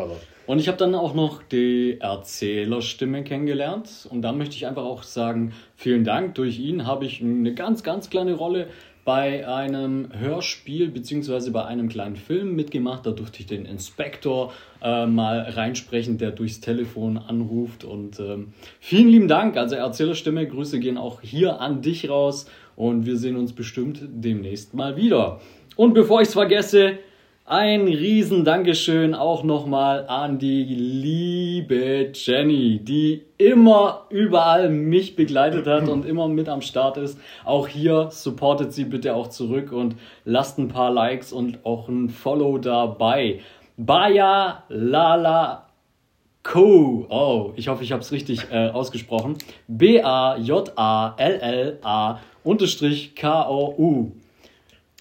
[0.47, 4.07] Und ich habe dann auch noch die Erzählerstimme kennengelernt.
[4.11, 6.35] Und da möchte ich einfach auch sagen, vielen Dank.
[6.35, 8.69] Durch ihn habe ich eine ganz, ganz kleine Rolle
[9.05, 11.51] bei einem Hörspiel bzw.
[11.51, 13.05] bei einem kleinen Film mitgemacht.
[13.05, 17.85] Da durfte ich den Inspektor äh, mal reinsprechen, der durchs Telefon anruft.
[17.85, 19.57] Und ähm, vielen lieben Dank.
[19.57, 22.47] Also Erzählerstimme, Grüße gehen auch hier an dich raus.
[22.77, 25.41] Und wir sehen uns bestimmt demnächst mal wieder.
[25.77, 26.99] Und bevor ich es vergesse,
[27.53, 35.87] ein riesen Dankeschön auch nochmal an die liebe Jenny, die immer überall mich begleitet hat
[35.87, 37.21] und immer mit am Start ist.
[37.45, 42.09] Auch hier supportet sie bitte auch zurück und lasst ein paar Likes und auch ein
[42.09, 43.41] Follow dabei.
[43.77, 45.67] Baya Lala
[46.43, 47.05] Co.
[47.11, 49.37] Oh, ich hoffe, ich habe es richtig äh, ausgesprochen.
[49.69, 50.41] B-A-J-A-L-L-A
[52.45, 54.13] unterstrich K-O-U.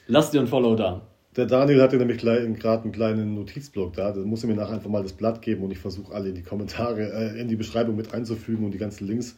[0.08, 1.00] Lass dir ein Follow da.
[1.38, 4.12] Der Daniel hatte nämlich gerade einen kleinen Notizblock da.
[4.12, 6.36] Da muss er mir nachher einfach mal das Blatt geben und ich versuche alle in
[6.36, 9.38] die Kommentare, äh, in die Beschreibung mit einzufügen und die ganzen Links.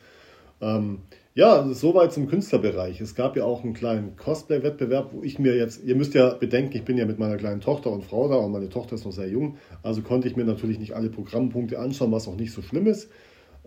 [0.59, 0.99] Ähm,
[1.35, 2.99] ja, soweit zum Künstlerbereich.
[2.99, 6.77] Es gab ja auch einen kleinen Cosplay-Wettbewerb, wo ich mir jetzt, ihr müsst ja bedenken,
[6.77, 9.11] ich bin ja mit meiner kleinen Tochter und Frau da und meine Tochter ist noch
[9.11, 12.61] sehr jung, also konnte ich mir natürlich nicht alle Programmpunkte anschauen, was auch nicht so
[12.61, 13.09] schlimm ist.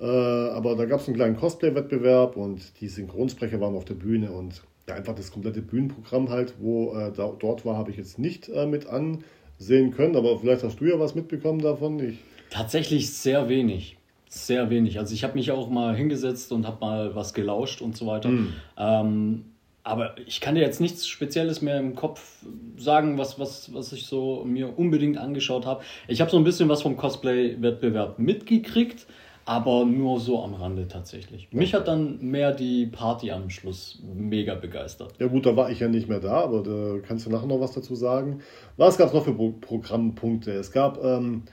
[0.01, 4.33] Äh, aber da gab es einen kleinen Cosplay-Wettbewerb und die Synchronsprecher waren auf der Bühne
[4.33, 8.19] und ja, einfach das komplette Bühnenprogramm halt, wo äh, da, dort war, habe ich jetzt
[8.19, 11.99] nicht äh, mit ansehen können, aber vielleicht hast du ja was mitbekommen davon.
[12.01, 12.19] Ich
[12.51, 13.97] Tatsächlich sehr wenig.
[14.29, 14.99] Sehr wenig.
[14.99, 18.29] Also ich habe mich auch mal hingesetzt und habe mal was gelauscht und so weiter.
[18.29, 18.53] Mhm.
[18.77, 19.45] Ähm,
[19.83, 22.45] aber ich kann dir jetzt nichts Spezielles mehr im Kopf
[22.77, 25.85] sagen, was, was, was ich so mir unbedingt angeschaut habe.
[26.09, 29.07] Ich habe so ein bisschen was vom Cosplay-Wettbewerb mitgekriegt
[29.47, 31.49] aber nur so am Rande tatsächlich.
[31.53, 35.15] Mich hat dann mehr die Party am Schluss mega begeistert.
[35.21, 37.61] Ja gut, da war ich ja nicht mehr da, aber da kannst du nachher noch
[37.61, 38.41] was dazu sagen.
[38.77, 40.51] Was gab es noch für Pro Programmpunkte?
[40.51, 41.45] Es gab ähm,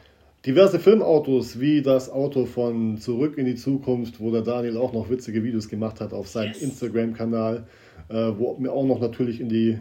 [0.43, 5.12] diverse Filmautos, wie das Auto von Zurück in die Zukunft, wo der Daniel auch noch
[5.12, 6.63] witzige Videos gemacht hat auf seinem yes.
[6.63, 7.67] Instagram-Kanal,
[8.10, 9.77] äh, wo wir auch noch natürlich in die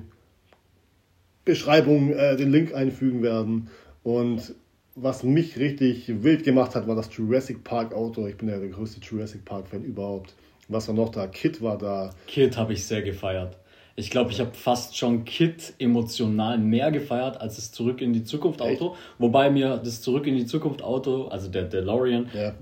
[1.47, 3.69] Beschreibung äh, den Link einfügen werden.
[4.03, 4.55] Und
[4.95, 8.27] was mich richtig wild gemacht hat, war das Jurassic Park Auto.
[8.27, 10.35] Ich bin ja der größte Jurassic Park Fan überhaupt.
[10.69, 11.27] Was war noch da?
[11.27, 12.11] Kit war da.
[12.27, 13.57] Kit habe ich sehr gefeiert.
[13.95, 18.25] Ich glaube, ich habe fast schon Kit emotional mehr gefeiert als das Zurück in die
[18.25, 18.93] Zukunft Auto.
[18.93, 19.01] Echt?
[19.19, 22.55] Wobei mir das Zurück in die Zukunft Auto, also der DeLorean, ja.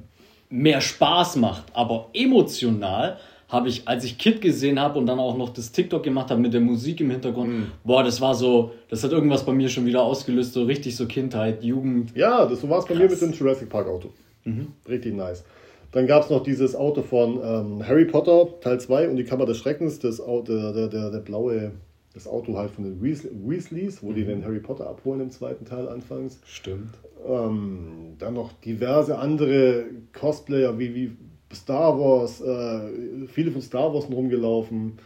[0.48, 1.64] mehr Spaß macht.
[1.72, 3.18] Aber emotional
[3.50, 6.40] habe ich, als ich Kid gesehen habe und dann auch noch das TikTok gemacht habe
[6.40, 7.66] mit der Musik im Hintergrund, mhm.
[7.84, 11.06] boah, das war so, das hat irgendwas bei mir schon wieder ausgelöst, so richtig so
[11.06, 12.16] Kindheit, Jugend.
[12.16, 14.10] Ja, das so war es bei mir mit dem Jurassic Park Auto.
[14.44, 14.68] Mhm.
[14.88, 15.44] Richtig nice.
[15.92, 19.46] Dann gab es noch dieses Auto von ähm, Harry Potter, Teil 2 und die Kammer
[19.46, 21.72] des Schreckens, das Auto, der, der, der blaue,
[22.14, 24.14] das Auto halt von den Weasleys, wo mhm.
[24.14, 26.38] die den Harry Potter abholen im zweiten Teil anfangs.
[26.44, 26.94] Stimmt.
[27.26, 31.16] Ähm, dann noch diverse andere Cosplayer, wie, wie
[31.52, 34.98] Star Wars, äh, viele von Star Wars rumgelaufen.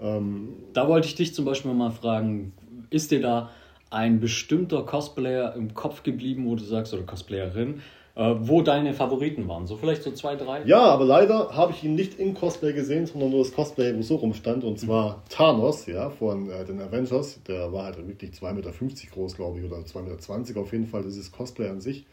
[0.00, 2.52] Ähm, da wollte ich dich zum Beispiel mal fragen,
[2.90, 3.50] ist dir da
[3.90, 7.80] ein bestimmter Cosplayer im Kopf geblieben, wo du sagst, oder Cosplayerin,
[8.16, 9.66] äh, wo deine Favoriten waren?
[9.68, 10.64] So vielleicht so zwei, drei?
[10.64, 14.02] Ja, aber leider habe ich ihn nicht im Cosplay gesehen, sondern nur das Cosplay, wo
[14.02, 15.20] so rumstand, und zwar mhm.
[15.30, 17.40] Thanos, ja, von äh, den Avengers.
[17.46, 18.72] Der war halt wirklich 2,50 Meter
[19.12, 22.04] groß, glaube ich, oder 2,20 Meter auf jeden Fall, dieses Cosplay an sich.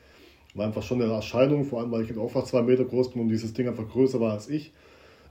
[0.53, 3.11] War einfach schon eine Erscheinung, vor allem weil ich halt auch fast zwei Meter groß
[3.11, 4.73] bin und dieses Ding einfach größer war als ich.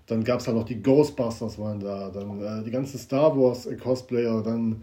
[0.06, 3.68] Dann gab es halt noch die Ghostbusters waren da, dann äh, die ganzen Star Wars
[3.80, 4.82] Cosplayer, dann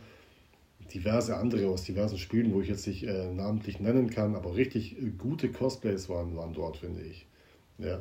[0.94, 4.98] diverse andere aus diversen Spielen, wo ich jetzt nicht äh, namentlich nennen kann, aber richtig
[5.02, 7.26] äh, gute Cosplays waren, waren dort, finde ich.
[7.78, 8.00] Ja.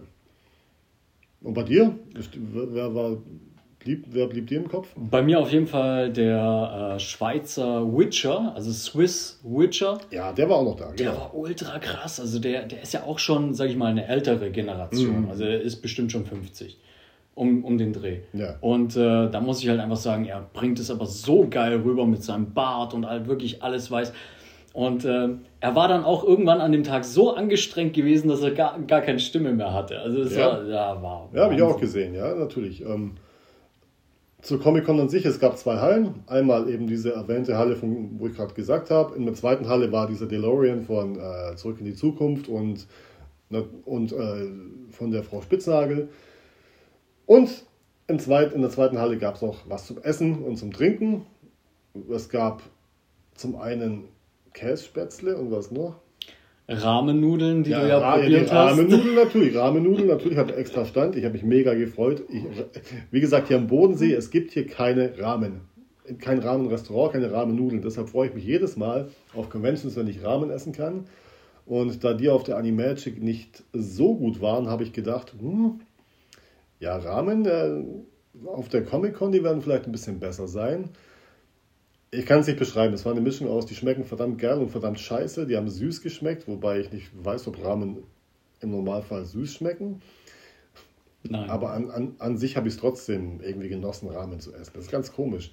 [1.40, 1.99] Und bei dir?
[2.35, 3.18] Wer, war,
[3.79, 4.89] blieb, wer blieb dir im Kopf?
[4.97, 9.99] Bei mir auf jeden Fall der äh, Schweizer Witcher, also Swiss Witcher.
[10.11, 10.93] Ja, der war auch noch da.
[10.97, 10.97] Genau.
[10.97, 12.21] Der war ultra krass.
[12.21, 15.23] Also der, der ist ja auch schon, sag ich mal, eine ältere Generation.
[15.23, 15.31] Mhm.
[15.31, 16.79] Also er ist bestimmt schon 50
[17.37, 18.21] um, um den Dreh.
[18.33, 18.57] Ja.
[18.61, 22.07] Und äh, da muss ich halt einfach sagen, er bringt es aber so geil rüber
[22.07, 24.12] mit seinem Bart und halt wirklich alles weiß.
[24.73, 25.29] Und äh,
[25.61, 29.01] er war dann auch irgendwann an dem Tag so angestrengt gewesen, dass er gar, gar
[29.03, 30.01] keine Stimme mehr hatte.
[30.01, 30.47] Also das ja.
[30.47, 31.29] war, ja, war.
[31.33, 32.83] Ja, habe ich auch gesehen, ja, natürlich.
[32.83, 33.12] Ähm,
[34.46, 36.22] zur Comic-Con an sich, es gab zwei Hallen.
[36.28, 39.16] Einmal eben diese erwähnte Halle, von, wo ich gerade gesagt habe.
[39.16, 42.87] In der zweiten Halle war dieser DeLorean von äh, Zurück in die Zukunft und,
[43.50, 44.46] ne, und äh,
[44.92, 46.09] von der Frau Spitznagel.
[47.26, 47.64] Und
[48.06, 51.26] in der zweiten Halle gab es noch was zum Essen und zum Trinken.
[52.09, 52.62] Es gab
[53.35, 54.04] zum einen
[54.52, 55.96] Kässpätzle und was noch?
[56.68, 58.70] Rahmennudeln, die ja, du ja Ra probiert hast.
[58.70, 61.14] Rahmennudeln natürlich, Rahmennudeln natürlich, hatte extra Stand.
[61.16, 62.24] Ich habe mich mega gefreut.
[62.29, 62.42] Ich,
[63.11, 65.61] wie gesagt, hier am Bodensee, es gibt hier keine Rahmen.
[66.18, 67.83] Kein Rahmenrestaurant, keine Rahmennudeln.
[67.83, 71.05] Deshalb freue ich mich jedes Mal auf Conventions, wenn ich Rahmen essen kann.
[71.66, 75.81] Und da die auf der Animagic nicht so gut waren, habe ich gedacht, hm,
[76.79, 77.83] ja, Rahmen äh,
[78.46, 80.90] auf der Comic-Con, die werden vielleicht ein bisschen besser sein.
[82.11, 82.95] Ich kann es nicht beschreiben.
[82.95, 85.47] Es war eine Mischung aus, die schmecken verdammt geil und verdammt scheiße.
[85.47, 87.99] Die haben süß geschmeckt, wobei ich nicht weiß, ob Ramen
[88.61, 90.01] im Normalfall süß schmecken.
[91.25, 91.51] Nein.
[91.51, 94.73] Aber an, an, an sich habe ich es trotzdem irgendwie genossen, Ramen zu essen.
[94.75, 95.51] Das ist ganz komisch.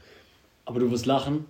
[0.65, 1.45] Aber du wirst lachen.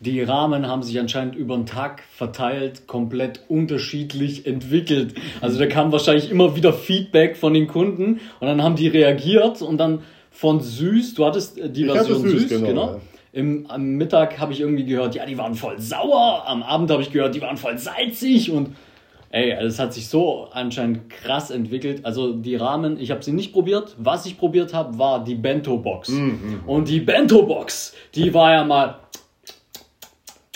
[0.00, 5.14] Die Rahmen haben sich anscheinend über den Tag verteilt komplett unterschiedlich entwickelt.
[5.40, 9.60] Also da kam wahrscheinlich immer wieder Feedback von den Kunden und dann haben die reagiert
[9.60, 12.66] und dann von süß, du hattest äh, die ich Version süß, süß, genau.
[12.68, 13.00] genau.
[13.38, 16.42] Im, am Mittag habe ich irgendwie gehört, ja, die waren voll sauer.
[16.44, 18.74] Am Abend habe ich gehört, die waren voll salzig und
[19.30, 22.04] ey, also es hat sich so anscheinend krass entwickelt.
[22.04, 23.94] Also die Rahmen, ich habe sie nicht probiert.
[23.96, 26.08] Was ich probiert habe, war die Bento Box.
[26.08, 26.62] Mhm.
[26.66, 28.98] Und die Bento Box, die war ja mal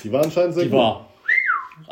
[0.03, 0.79] die war anscheinend sehr die gut.
[0.81, 1.12] war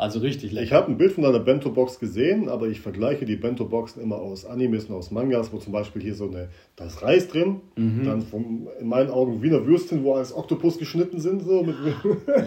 [0.01, 0.65] also richtig lecker.
[0.65, 4.45] Ich habe ein Bild von einer Bento-Box gesehen, aber ich vergleiche die Bento-Boxen immer aus
[4.45, 8.03] Animes und aus Mangas, wo zum Beispiel hier so eine, da ist Reis drin, mhm.
[8.03, 11.43] dann vom, in meinen Augen Wiener Würstchen, wo als Oktopus geschnitten sind.
[11.43, 11.75] So mit,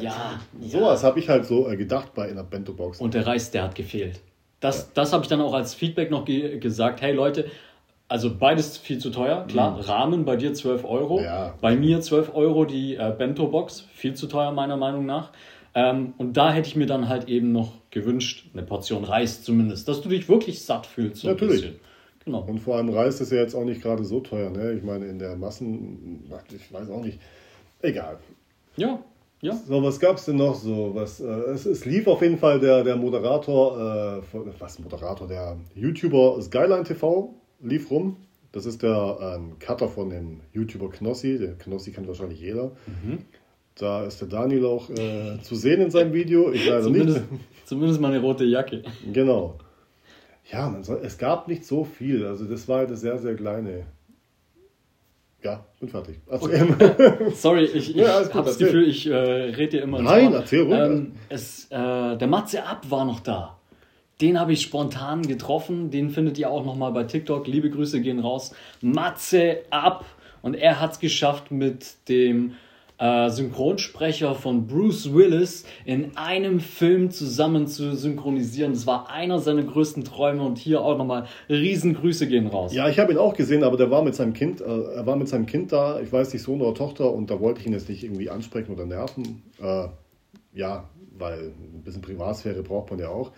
[0.03, 0.41] ja.
[0.61, 1.09] Sowas ja.
[1.09, 3.01] habe ich halt so äh, gedacht bei einer Bento-Box.
[3.01, 4.21] Und der Reis, der hat gefehlt.
[4.59, 4.87] Das, ja.
[4.95, 7.03] das habe ich dann auch als Feedback noch ge gesagt.
[7.03, 7.47] Hey Leute,
[8.09, 9.47] also beides viel zu teuer.
[9.47, 9.81] Klar, mhm.
[9.83, 11.21] Rahmen bei dir 12 Euro.
[11.21, 11.55] Ja.
[11.61, 13.87] Bei mir 12 Euro die äh, Bento-Box.
[13.95, 15.31] Viel zu teuer meiner Meinung nach.
[15.75, 19.89] Ähm, und da hätte ich mir dann halt eben noch gewünscht, eine Portion Reis zumindest,
[19.89, 21.23] dass du dich wirklich satt fühlst.
[21.23, 21.73] So Natürlich.
[22.25, 22.43] Genau.
[22.43, 24.51] Und vor allem Reis ist ja jetzt auch nicht gerade so teuer.
[24.51, 24.73] Ne?
[24.73, 27.19] Ich meine, in der Massen, ich weiß auch nicht.
[27.83, 28.19] Egal.
[28.77, 29.01] Ja,
[29.43, 29.55] ja.
[29.67, 30.95] So, was gab es denn noch so?
[30.95, 35.59] Was, äh, es, es, lief auf jeden Fall der, der Moderator, äh, was Moderator, der
[35.75, 38.17] YouTuber Skyline TV lief rum.
[38.53, 41.39] Das ist der ähm, Cutter von dem YouTuber Knossi.
[41.39, 42.73] Der Knossi kennt wahrscheinlich jeder.
[42.87, 43.19] Mhm.
[43.77, 46.53] Da ist der Daniel auch äh, zu sehen in seinem Video.
[46.53, 47.43] Ich leider zumindest, nicht.
[47.65, 48.83] Zumindest mal eine rote Jacke.
[49.13, 49.59] Genau.
[50.53, 52.25] Ja, man soll, es gab nicht so viel.
[52.27, 53.87] Also das war eine sehr, sehr kleine.
[55.43, 56.21] Ja, bin fertig.
[56.27, 56.67] Okay.
[57.35, 60.79] Sorry, ich, ich ja, habe das Gefühl, ich äh, rede dir immer Nein, erzähl ruhig.
[60.79, 63.59] Ähm, es, äh, der Matze Ab war noch da.
[64.21, 65.91] Den habe ich spontan getroffen.
[65.91, 67.47] Den findet ihr auch nochmal bei TikTok.
[67.47, 68.55] Liebe Grüße gehen raus.
[68.81, 70.05] Matze Ab.
[70.41, 72.53] Und er hat es geschafft mit dem
[72.99, 78.73] äh, Synchronsprecher von Bruce Willis in einem Film zusammen zu synchronisieren.
[78.73, 82.73] Das war einer seiner größten Träume und hier auch nochmal Riesengrüße gehen raus.
[82.73, 85.17] Ja, ich habe ihn auch gesehen, aber der war mit seinem Kind, äh, er war
[85.17, 87.73] mit seinem Kind da, ich weiß nicht, Sohn oder Tochter und da wollte ich ihn
[87.73, 89.43] jetzt nicht irgendwie ansprechen oder nerven.
[89.61, 89.89] Äh,
[90.55, 93.33] ja, weil ein bisschen Privatsphäre braucht man ja auch.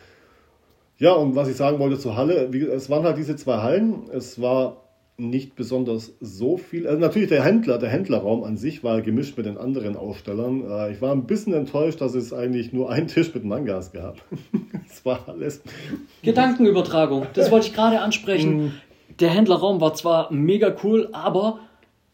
[0.98, 4.08] Ja, und was ich sagen wollte zur Halle, wie, es waren halt diese zwei Hallen.
[4.12, 4.85] Es war
[5.18, 6.86] nicht besonders so viel.
[6.86, 10.62] Also natürlich der Händler, der Händlerraum an sich war gemischt mit den anderen Ausstellern.
[10.68, 14.16] Äh, ich war ein bisschen enttäuscht, dass es eigentlich nur einen Tisch mit Mangas gab.
[14.88, 15.62] das war alles.
[16.22, 18.64] Gedankenübertragung, das wollte ich gerade ansprechen.
[18.64, 18.72] Mhm.
[19.20, 21.60] Der Händlerraum war zwar mega cool, aber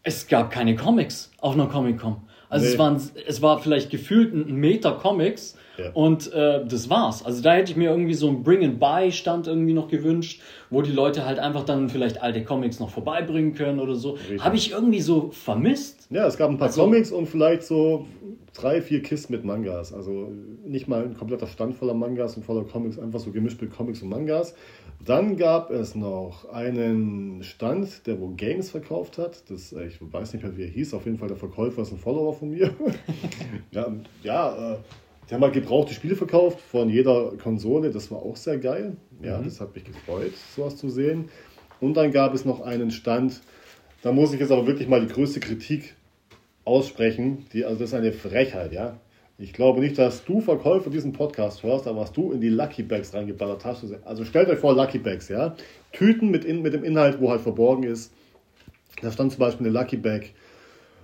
[0.04, 2.16] es gab keine Comics auf einer Comic-Con.
[2.52, 2.72] Also nee.
[2.72, 5.90] es, waren, es war vielleicht gefühlt ein Meter Comics ja.
[5.94, 7.24] und äh, das war's.
[7.24, 11.24] Also da hätte ich mir irgendwie so einen Bring-and-Buy-Stand irgendwie noch gewünscht, wo die Leute
[11.24, 14.18] halt einfach dann vielleicht alte Comics noch vorbeibringen können oder so.
[14.38, 16.08] Habe ich irgendwie so vermisst.
[16.10, 18.04] Ja, es gab ein paar also, Comics und vielleicht so
[18.52, 19.94] drei, vier Kisten mit Mangas.
[19.94, 20.30] Also
[20.66, 24.02] nicht mal ein kompletter Stand voller Mangas und voller Comics, einfach so gemischt mit Comics
[24.02, 24.54] und Mangas.
[25.04, 29.50] Dann gab es noch einen Stand, der wo Games verkauft hat.
[29.50, 30.94] Das, ich weiß nicht mehr, wie er hieß.
[30.94, 32.72] Auf jeden Fall der Verkäufer ist ein Follower von mir.
[33.72, 34.76] ja, ja äh,
[35.28, 37.90] die haben halt gebrauchte Spiele verkauft von jeder Konsole.
[37.90, 38.96] Das war auch sehr geil.
[39.22, 39.44] Ja, mhm.
[39.44, 41.30] das hat mich gefreut, sowas zu sehen.
[41.80, 43.40] Und dann gab es noch einen Stand,
[44.02, 45.96] da muss ich jetzt aber wirklich mal die größte Kritik
[46.64, 47.46] aussprechen.
[47.52, 49.00] Die, also das ist eine Frechheit, ja.
[49.42, 52.84] Ich glaube nicht, dass du Verkäufer diesen Podcast hörst, aber was du in die Lucky
[52.84, 53.84] Bags reingeballert hast.
[54.04, 55.56] Also stellt euch vor, Lucky Bags, ja.
[55.90, 58.12] Tüten mit, in, mit dem Inhalt, wo halt verborgen ist.
[59.00, 60.30] Da stand zum Beispiel eine Lucky Bag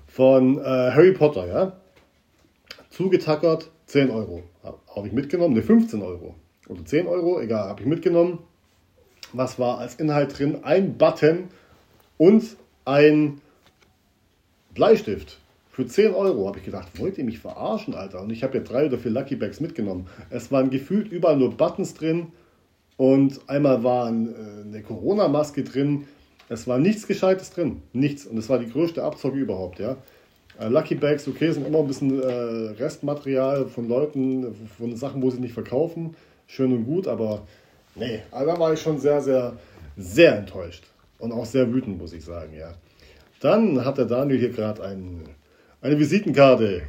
[0.07, 1.73] von äh, Harry Potter, ja.
[2.91, 4.45] Zugetackert, 10 Euro.
[4.63, 6.37] Habe ich mitgenommen, ne 15 Euro.
[6.69, 8.39] Oder 10 Euro, egal, habe ich mitgenommen.
[9.33, 10.59] Was war als Inhalt drin?
[10.63, 11.49] Ein Button
[12.19, 13.41] und ein
[14.75, 15.41] Bleistift.
[15.79, 18.21] Für 10 Euro habe ich gedacht, wollt ihr mich verarschen, Alter?
[18.21, 20.09] Und ich habe ja drei oder vier Lucky Bags mitgenommen.
[20.29, 22.33] Es waren gefühlt überall nur Buttons drin
[22.97, 26.09] und einmal war äh, eine Corona-Maske drin.
[26.49, 27.81] Es war nichts Gescheites drin.
[27.93, 28.27] Nichts.
[28.27, 29.97] Und es war die größte Abzocke überhaupt, ja.
[30.59, 35.31] Äh, Lucky Bags, okay, sind immer ein bisschen äh, Restmaterial von Leuten, von Sachen, wo
[35.31, 36.17] sie nicht verkaufen.
[36.49, 37.47] Schön und gut, aber
[37.95, 39.53] nee, also da war ich schon sehr, sehr,
[39.97, 40.83] sehr enttäuscht.
[41.21, 42.75] Und auch sehr wütend, muss ich sagen, ja.
[43.39, 45.23] Dann hat der Daniel hier gerade ein,
[45.81, 46.83] eine Visitenkarte.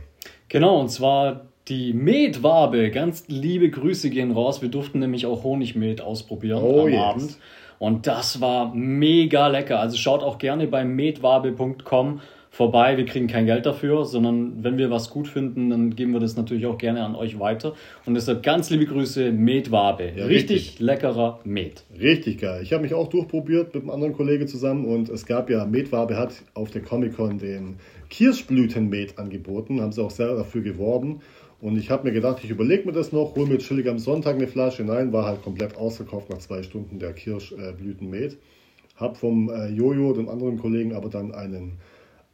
[0.47, 2.89] Genau, und zwar die Metwabe.
[2.89, 4.61] Ganz liebe Grüße gehen raus.
[4.61, 6.99] Wir durften nämlich auch Honigmet ausprobieren oh, am yes.
[6.99, 7.37] Abend.
[7.77, 9.79] Und das war mega lecker.
[9.79, 12.21] Also schaut auch gerne bei metwabe.com
[12.51, 16.19] vorbei, wir kriegen kein Geld dafür, sondern wenn wir was gut finden, dann geben wir
[16.19, 17.73] das natürlich auch gerne an euch weiter.
[18.05, 20.11] Und deshalb ganz liebe Grüße, Metwabe.
[20.15, 21.83] Ja, richtig, richtig, leckerer Met.
[21.97, 22.61] Richtig geil.
[22.63, 26.17] Ich habe mich auch durchprobiert mit einem anderen Kollegen zusammen und es gab ja, Metwabe
[26.17, 27.77] hat auf der Comic-Con den
[28.09, 31.21] Kirschblütenmet angeboten, haben sie auch sehr dafür geworben.
[31.61, 34.35] Und ich habe mir gedacht, ich überlege mir das noch, hole mir chillig am Sonntag
[34.35, 34.83] eine Flasche.
[34.83, 38.37] Nein, war halt komplett ausverkauft nach zwei Stunden der Kirschblütenmet.
[38.95, 41.73] Hab vom äh, Jojo, dem anderen Kollegen, aber dann einen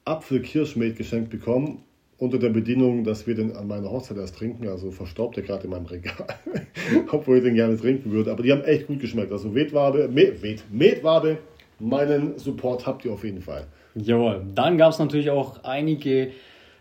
[0.05, 1.83] Apfelkirschmet geschenkt bekommen,
[2.17, 4.67] unter der Bedingung, dass wir den an meiner Hochzeit erst trinken.
[4.67, 6.27] Also verstaubt er gerade in meinem Regal,
[7.11, 8.31] obwohl ich den gerne trinken würde.
[8.31, 9.31] Aber die haben echt gut geschmeckt.
[9.31, 11.39] Also Metwabe, Met, Met, Metwabe,
[11.79, 13.67] meinen Support habt ihr auf jeden Fall.
[13.95, 14.45] Jawohl.
[14.53, 16.31] Dann gab es natürlich auch einige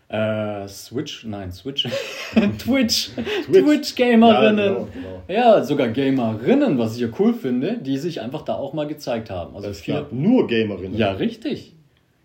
[0.07, 1.87] äh, Switch, nein, Switch,
[2.59, 3.09] Twitch,
[3.51, 4.57] Twitch-Gamerinnen.
[4.57, 5.23] ja, genau, genau.
[5.27, 9.29] ja, sogar Gamerinnen, was ich ja cool finde, die sich einfach da auch mal gezeigt
[9.29, 9.55] haben.
[9.55, 10.97] Also es vier, nur Gamerinnen.
[10.97, 11.73] Ja, richtig.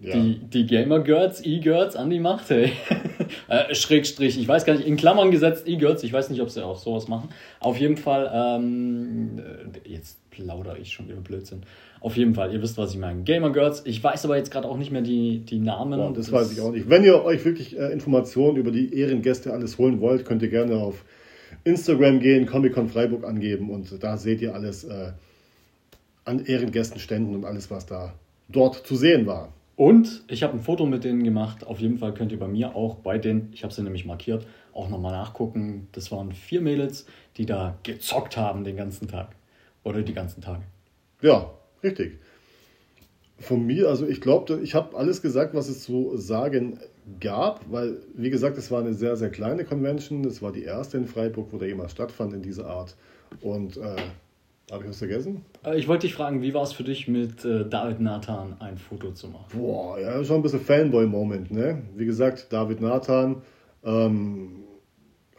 [0.00, 0.14] Ja.
[0.14, 2.72] Die, die Gamer-Girls, E-Girls an die Macht, hey.
[3.48, 6.64] äh, Schrägstrich, ich weiß gar nicht, in Klammern gesetzt E-Girls, ich weiß nicht, ob sie
[6.64, 7.28] auch sowas machen.
[7.60, 9.38] Auf jeden Fall, ähm,
[9.84, 11.62] äh, jetzt plaudere ich schon über Blödsinn.
[12.00, 13.22] Auf jeden Fall, ihr wisst, was ich meine.
[13.22, 15.98] Gamer Girls, ich weiß aber jetzt gerade auch nicht mehr die, die Namen.
[15.98, 16.88] Boah, das, das, weiß ich auch nicht.
[16.88, 20.76] Wenn ihr euch wirklich äh, Informationen über die Ehrengäste alles holen wollt, könnt ihr gerne
[20.76, 21.04] auf
[21.64, 25.12] Instagram gehen, Comic-Con Freiburg angeben und da seht ihr alles äh,
[26.24, 28.14] an Ehrengästenständen und alles, was da
[28.48, 29.52] dort zu sehen war.
[29.76, 31.66] Und ich habe ein Foto mit denen gemacht.
[31.66, 34.46] Auf jeden Fall könnt ihr bei mir auch bei den, ich habe sie nämlich markiert,
[34.72, 35.88] auch nochmal nachgucken.
[35.92, 39.34] Das waren vier Mädels, die da gezockt haben den ganzen Tag.
[39.82, 40.62] Oder die ganzen Tage.
[41.22, 41.50] Ja,
[41.82, 42.18] richtig.
[43.38, 46.78] Von mir, also ich glaube, ich habe alles gesagt, was es zu sagen
[47.20, 50.22] gab, weil, wie gesagt, es war eine sehr, sehr kleine Convention.
[50.22, 52.96] Das war die erste in Freiburg, wo da jemals stattfand in dieser Art.
[53.40, 53.96] Und äh,
[54.70, 55.44] habe ich was vergessen?
[55.64, 58.78] Äh, ich wollte dich fragen, wie war es für dich mit äh, David Nathan ein
[58.78, 59.46] Foto zu machen?
[59.52, 61.82] Boah, ja, schon ein bisschen Fanboy-Moment, ne?
[61.96, 63.42] Wie gesagt, David Nathan,
[63.84, 64.64] ähm,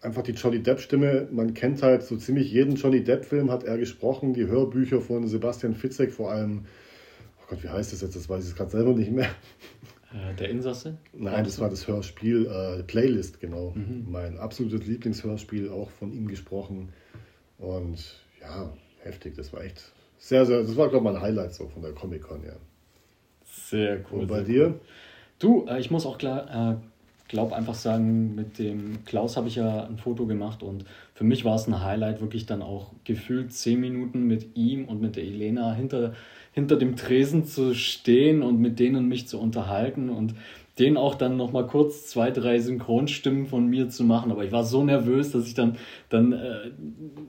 [0.01, 1.27] einfach die Johnny Depp-Stimme.
[1.31, 4.33] Man kennt halt so ziemlich jeden Johnny Depp-Film, hat er gesprochen.
[4.33, 6.65] Die Hörbücher von Sebastian Fitzek, vor allem,
[7.39, 8.15] oh Gott, wie heißt das jetzt?
[8.15, 9.29] Das weiß ich gerade selber nicht mehr.
[10.13, 10.97] Äh, der Insasse?
[11.13, 13.73] Nein, das war das Hörspiel, äh, Playlist, genau.
[13.75, 14.07] Mhm.
[14.09, 16.89] Mein absolutes Lieblingshörspiel, auch von ihm gesprochen.
[17.57, 19.35] Und ja, heftig.
[19.35, 19.81] Das war echt
[20.17, 22.55] sehr, sehr, das war, glaube ich, mein Highlight so von der Comic-Con, ja.
[23.45, 24.21] Sehr cool.
[24.21, 24.67] Und bei dir?
[24.67, 24.79] Cool.
[25.39, 26.75] Du, äh, ich muss auch klar, äh,
[27.31, 31.43] glaube einfach sagen, mit dem Klaus habe ich ja ein Foto gemacht und für mich
[31.43, 35.23] war es ein Highlight, wirklich dann auch gefühlt zehn Minuten mit ihm und mit der
[35.23, 36.13] Elena hinter,
[36.51, 40.35] hinter dem Tresen zu stehen und mit denen mich zu unterhalten und
[40.77, 44.31] den auch dann nochmal kurz zwei, drei Synchronstimmen von mir zu machen.
[44.31, 45.77] Aber ich war so nervös, dass ich dann,
[46.09, 46.71] dann äh,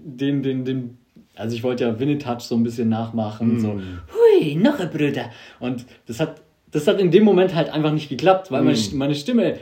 [0.04, 0.98] den, den, den
[1.36, 3.60] also ich wollte ja Winnetouch so ein bisschen nachmachen, mm.
[3.60, 5.30] so, hui, noch ein Brüder.
[5.60, 8.66] Und das hat, das hat in dem Moment halt einfach nicht geklappt, weil mm.
[8.66, 9.58] meine, meine Stimme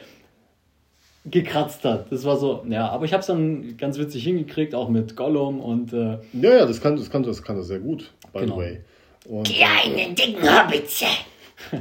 [1.25, 2.11] gekratzt hat.
[2.11, 5.61] Das war so, ja, aber ich habe es dann ganz witzig hingekriegt, auch mit Gollum
[5.61, 5.93] und.
[5.93, 8.55] Äh, ja, ja, das kann, das, kann, das kann er sehr gut, by genau.
[8.55, 8.81] the way.
[9.29, 11.05] Und, Die einen dicken Hobbits.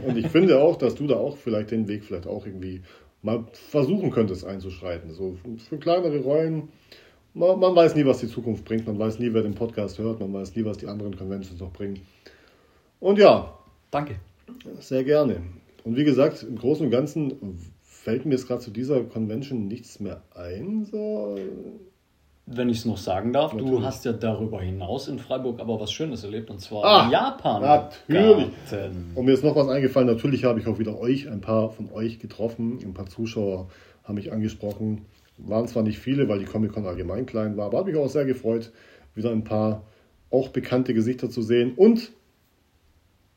[0.06, 2.82] Und ich finde auch, dass du da auch vielleicht den Weg vielleicht auch irgendwie
[3.22, 5.12] mal versuchen könntest einzuschreiten.
[5.12, 5.38] So
[5.70, 6.70] für kleinere Rollen.
[7.34, 8.88] Man, man, weiß nie, was die Zukunft bringt.
[8.88, 10.20] Man weiß nie, wer den Podcast hört.
[10.20, 12.02] Man weiß nie, was die anderen Conventions noch bringen.
[13.00, 13.54] Und ja.
[13.92, 14.16] Danke.
[14.80, 15.42] Sehr gerne.
[15.84, 17.34] Und wie gesagt, im Großen und Ganzen
[18.04, 20.86] fällt mir jetzt gerade zu dieser Convention nichts mehr ein.
[20.86, 21.38] So
[22.52, 23.72] wenn ich es noch sagen darf, natürlich.
[23.72, 27.12] du hast ja darüber hinaus in Freiburg aber was Schönes erlebt und zwar ah, in
[27.12, 27.62] Japan.
[27.62, 28.48] Natürlich.
[29.16, 30.08] Und mir ist noch was eingefallen.
[30.08, 32.80] Natürlich habe ich auch wieder euch, ein paar von euch getroffen.
[32.84, 33.70] Ein paar Zuschauer
[34.04, 35.06] haben mich angesprochen.
[35.38, 38.26] Waren zwar nicht viele, weil die Comic-Con allgemein klein war, aber habe mich auch sehr
[38.26, 38.72] gefreut,
[39.14, 39.84] wieder ein paar
[40.32, 41.74] auch bekannte Gesichter zu sehen.
[41.76, 42.12] Und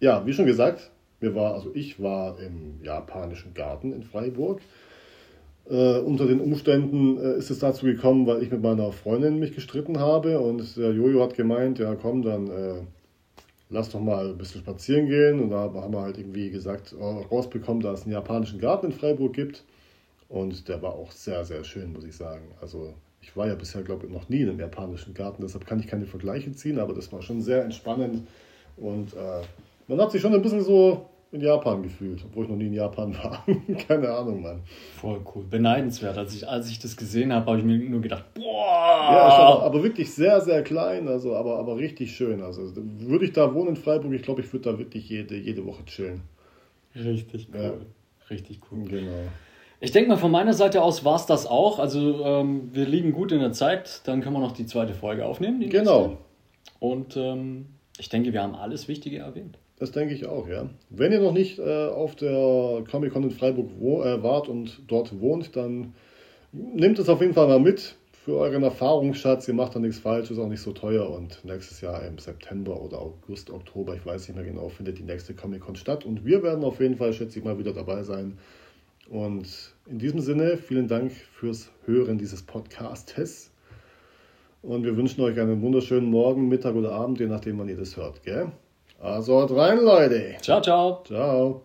[0.01, 0.91] ja, wie schon gesagt,
[1.23, 4.61] mir war, also ich war im japanischen Garten in Freiburg.
[5.71, 9.55] Äh, unter den Umständen äh, ist es dazu gekommen, weil ich mit meiner Freundin mich
[9.55, 12.75] gestritten habe und der Jojo hat gemeint, ja komm, dann äh,
[13.71, 15.41] lass doch mal ein bisschen spazieren gehen.
[15.41, 18.93] Und da haben wir halt irgendwie gesagt, oh, rausbekommen, dass es einen japanischen Garten in
[18.93, 19.65] Freiburg gibt.
[20.29, 22.49] Und der war auch sehr, sehr schön, muss ich sagen.
[22.61, 25.79] Also ich war ja bisher, glaube ich, noch nie in einem japanischen Garten, deshalb kann
[25.79, 28.27] ich keine Vergleiche ziehen, aber das war schon sehr entspannend.
[28.77, 29.43] Und äh,
[29.87, 32.75] man hat sich schon ein bisschen so in Japan gefühlt, obwohl ich noch nie in
[32.75, 33.45] Japan war.
[33.89, 34.61] Keine Ahnung, Mann.
[35.01, 35.45] Voll cool.
[35.49, 36.17] Beneidenswert.
[36.19, 38.43] Als ich, als ich das gesehen habe, habe ich mir nur gedacht, boah!
[38.45, 42.43] Ja, aber, aber, wirklich sehr, sehr klein, also aber, aber richtig schön.
[42.43, 45.65] Also würde ich da wohnen in Freiburg, ich glaube, ich würde da wirklich jede, jede
[45.67, 46.23] Woche chillen.
[46.95, 47.61] Richtig cool.
[47.61, 47.73] Ja.
[48.31, 48.85] Richtig cool.
[48.85, 49.29] Genau.
[49.81, 51.79] Ich denke mal, von meiner Seite aus war es das auch.
[51.79, 54.03] Also ähm, wir liegen gut in der Zeit.
[54.05, 55.59] Dann können wir noch die zweite Folge aufnehmen.
[55.69, 56.07] genau.
[56.07, 56.19] Nächste.
[56.79, 57.67] Und ähm,
[57.99, 59.59] ich denke, wir haben alles Wichtige erwähnt.
[59.83, 60.71] Das denke ich auch, ja.
[60.91, 65.21] Wenn ihr noch nicht äh, auf der Comic-Con in Freiburg wo, äh, wart und dort
[65.21, 65.93] wohnt, dann
[66.53, 69.49] nehmt es auf jeden Fall mal mit für euren Erfahrungsschatz.
[69.49, 71.11] Ihr macht da nichts falsch, ist auch nicht so teuer.
[71.11, 75.03] Und nächstes Jahr im September oder August, Oktober, ich weiß nicht mehr genau, findet die
[75.03, 76.05] nächste Comic-Con statt.
[76.05, 78.39] Und wir werden auf jeden Fall, schätze ich mal, wieder dabei sein.
[79.11, 83.51] Und in diesem Sinne, vielen Dank fürs Hören dieses Podcastes.
[84.63, 87.97] Und wir wünschen euch einen wunderschönen Morgen, Mittag oder Abend, je nachdem, wann ihr das
[87.97, 88.23] hört.
[88.23, 88.53] Gell?
[89.03, 90.37] Also haut rein, Leute.
[90.41, 91.03] Ciao, ciao.
[91.05, 91.63] Ciao.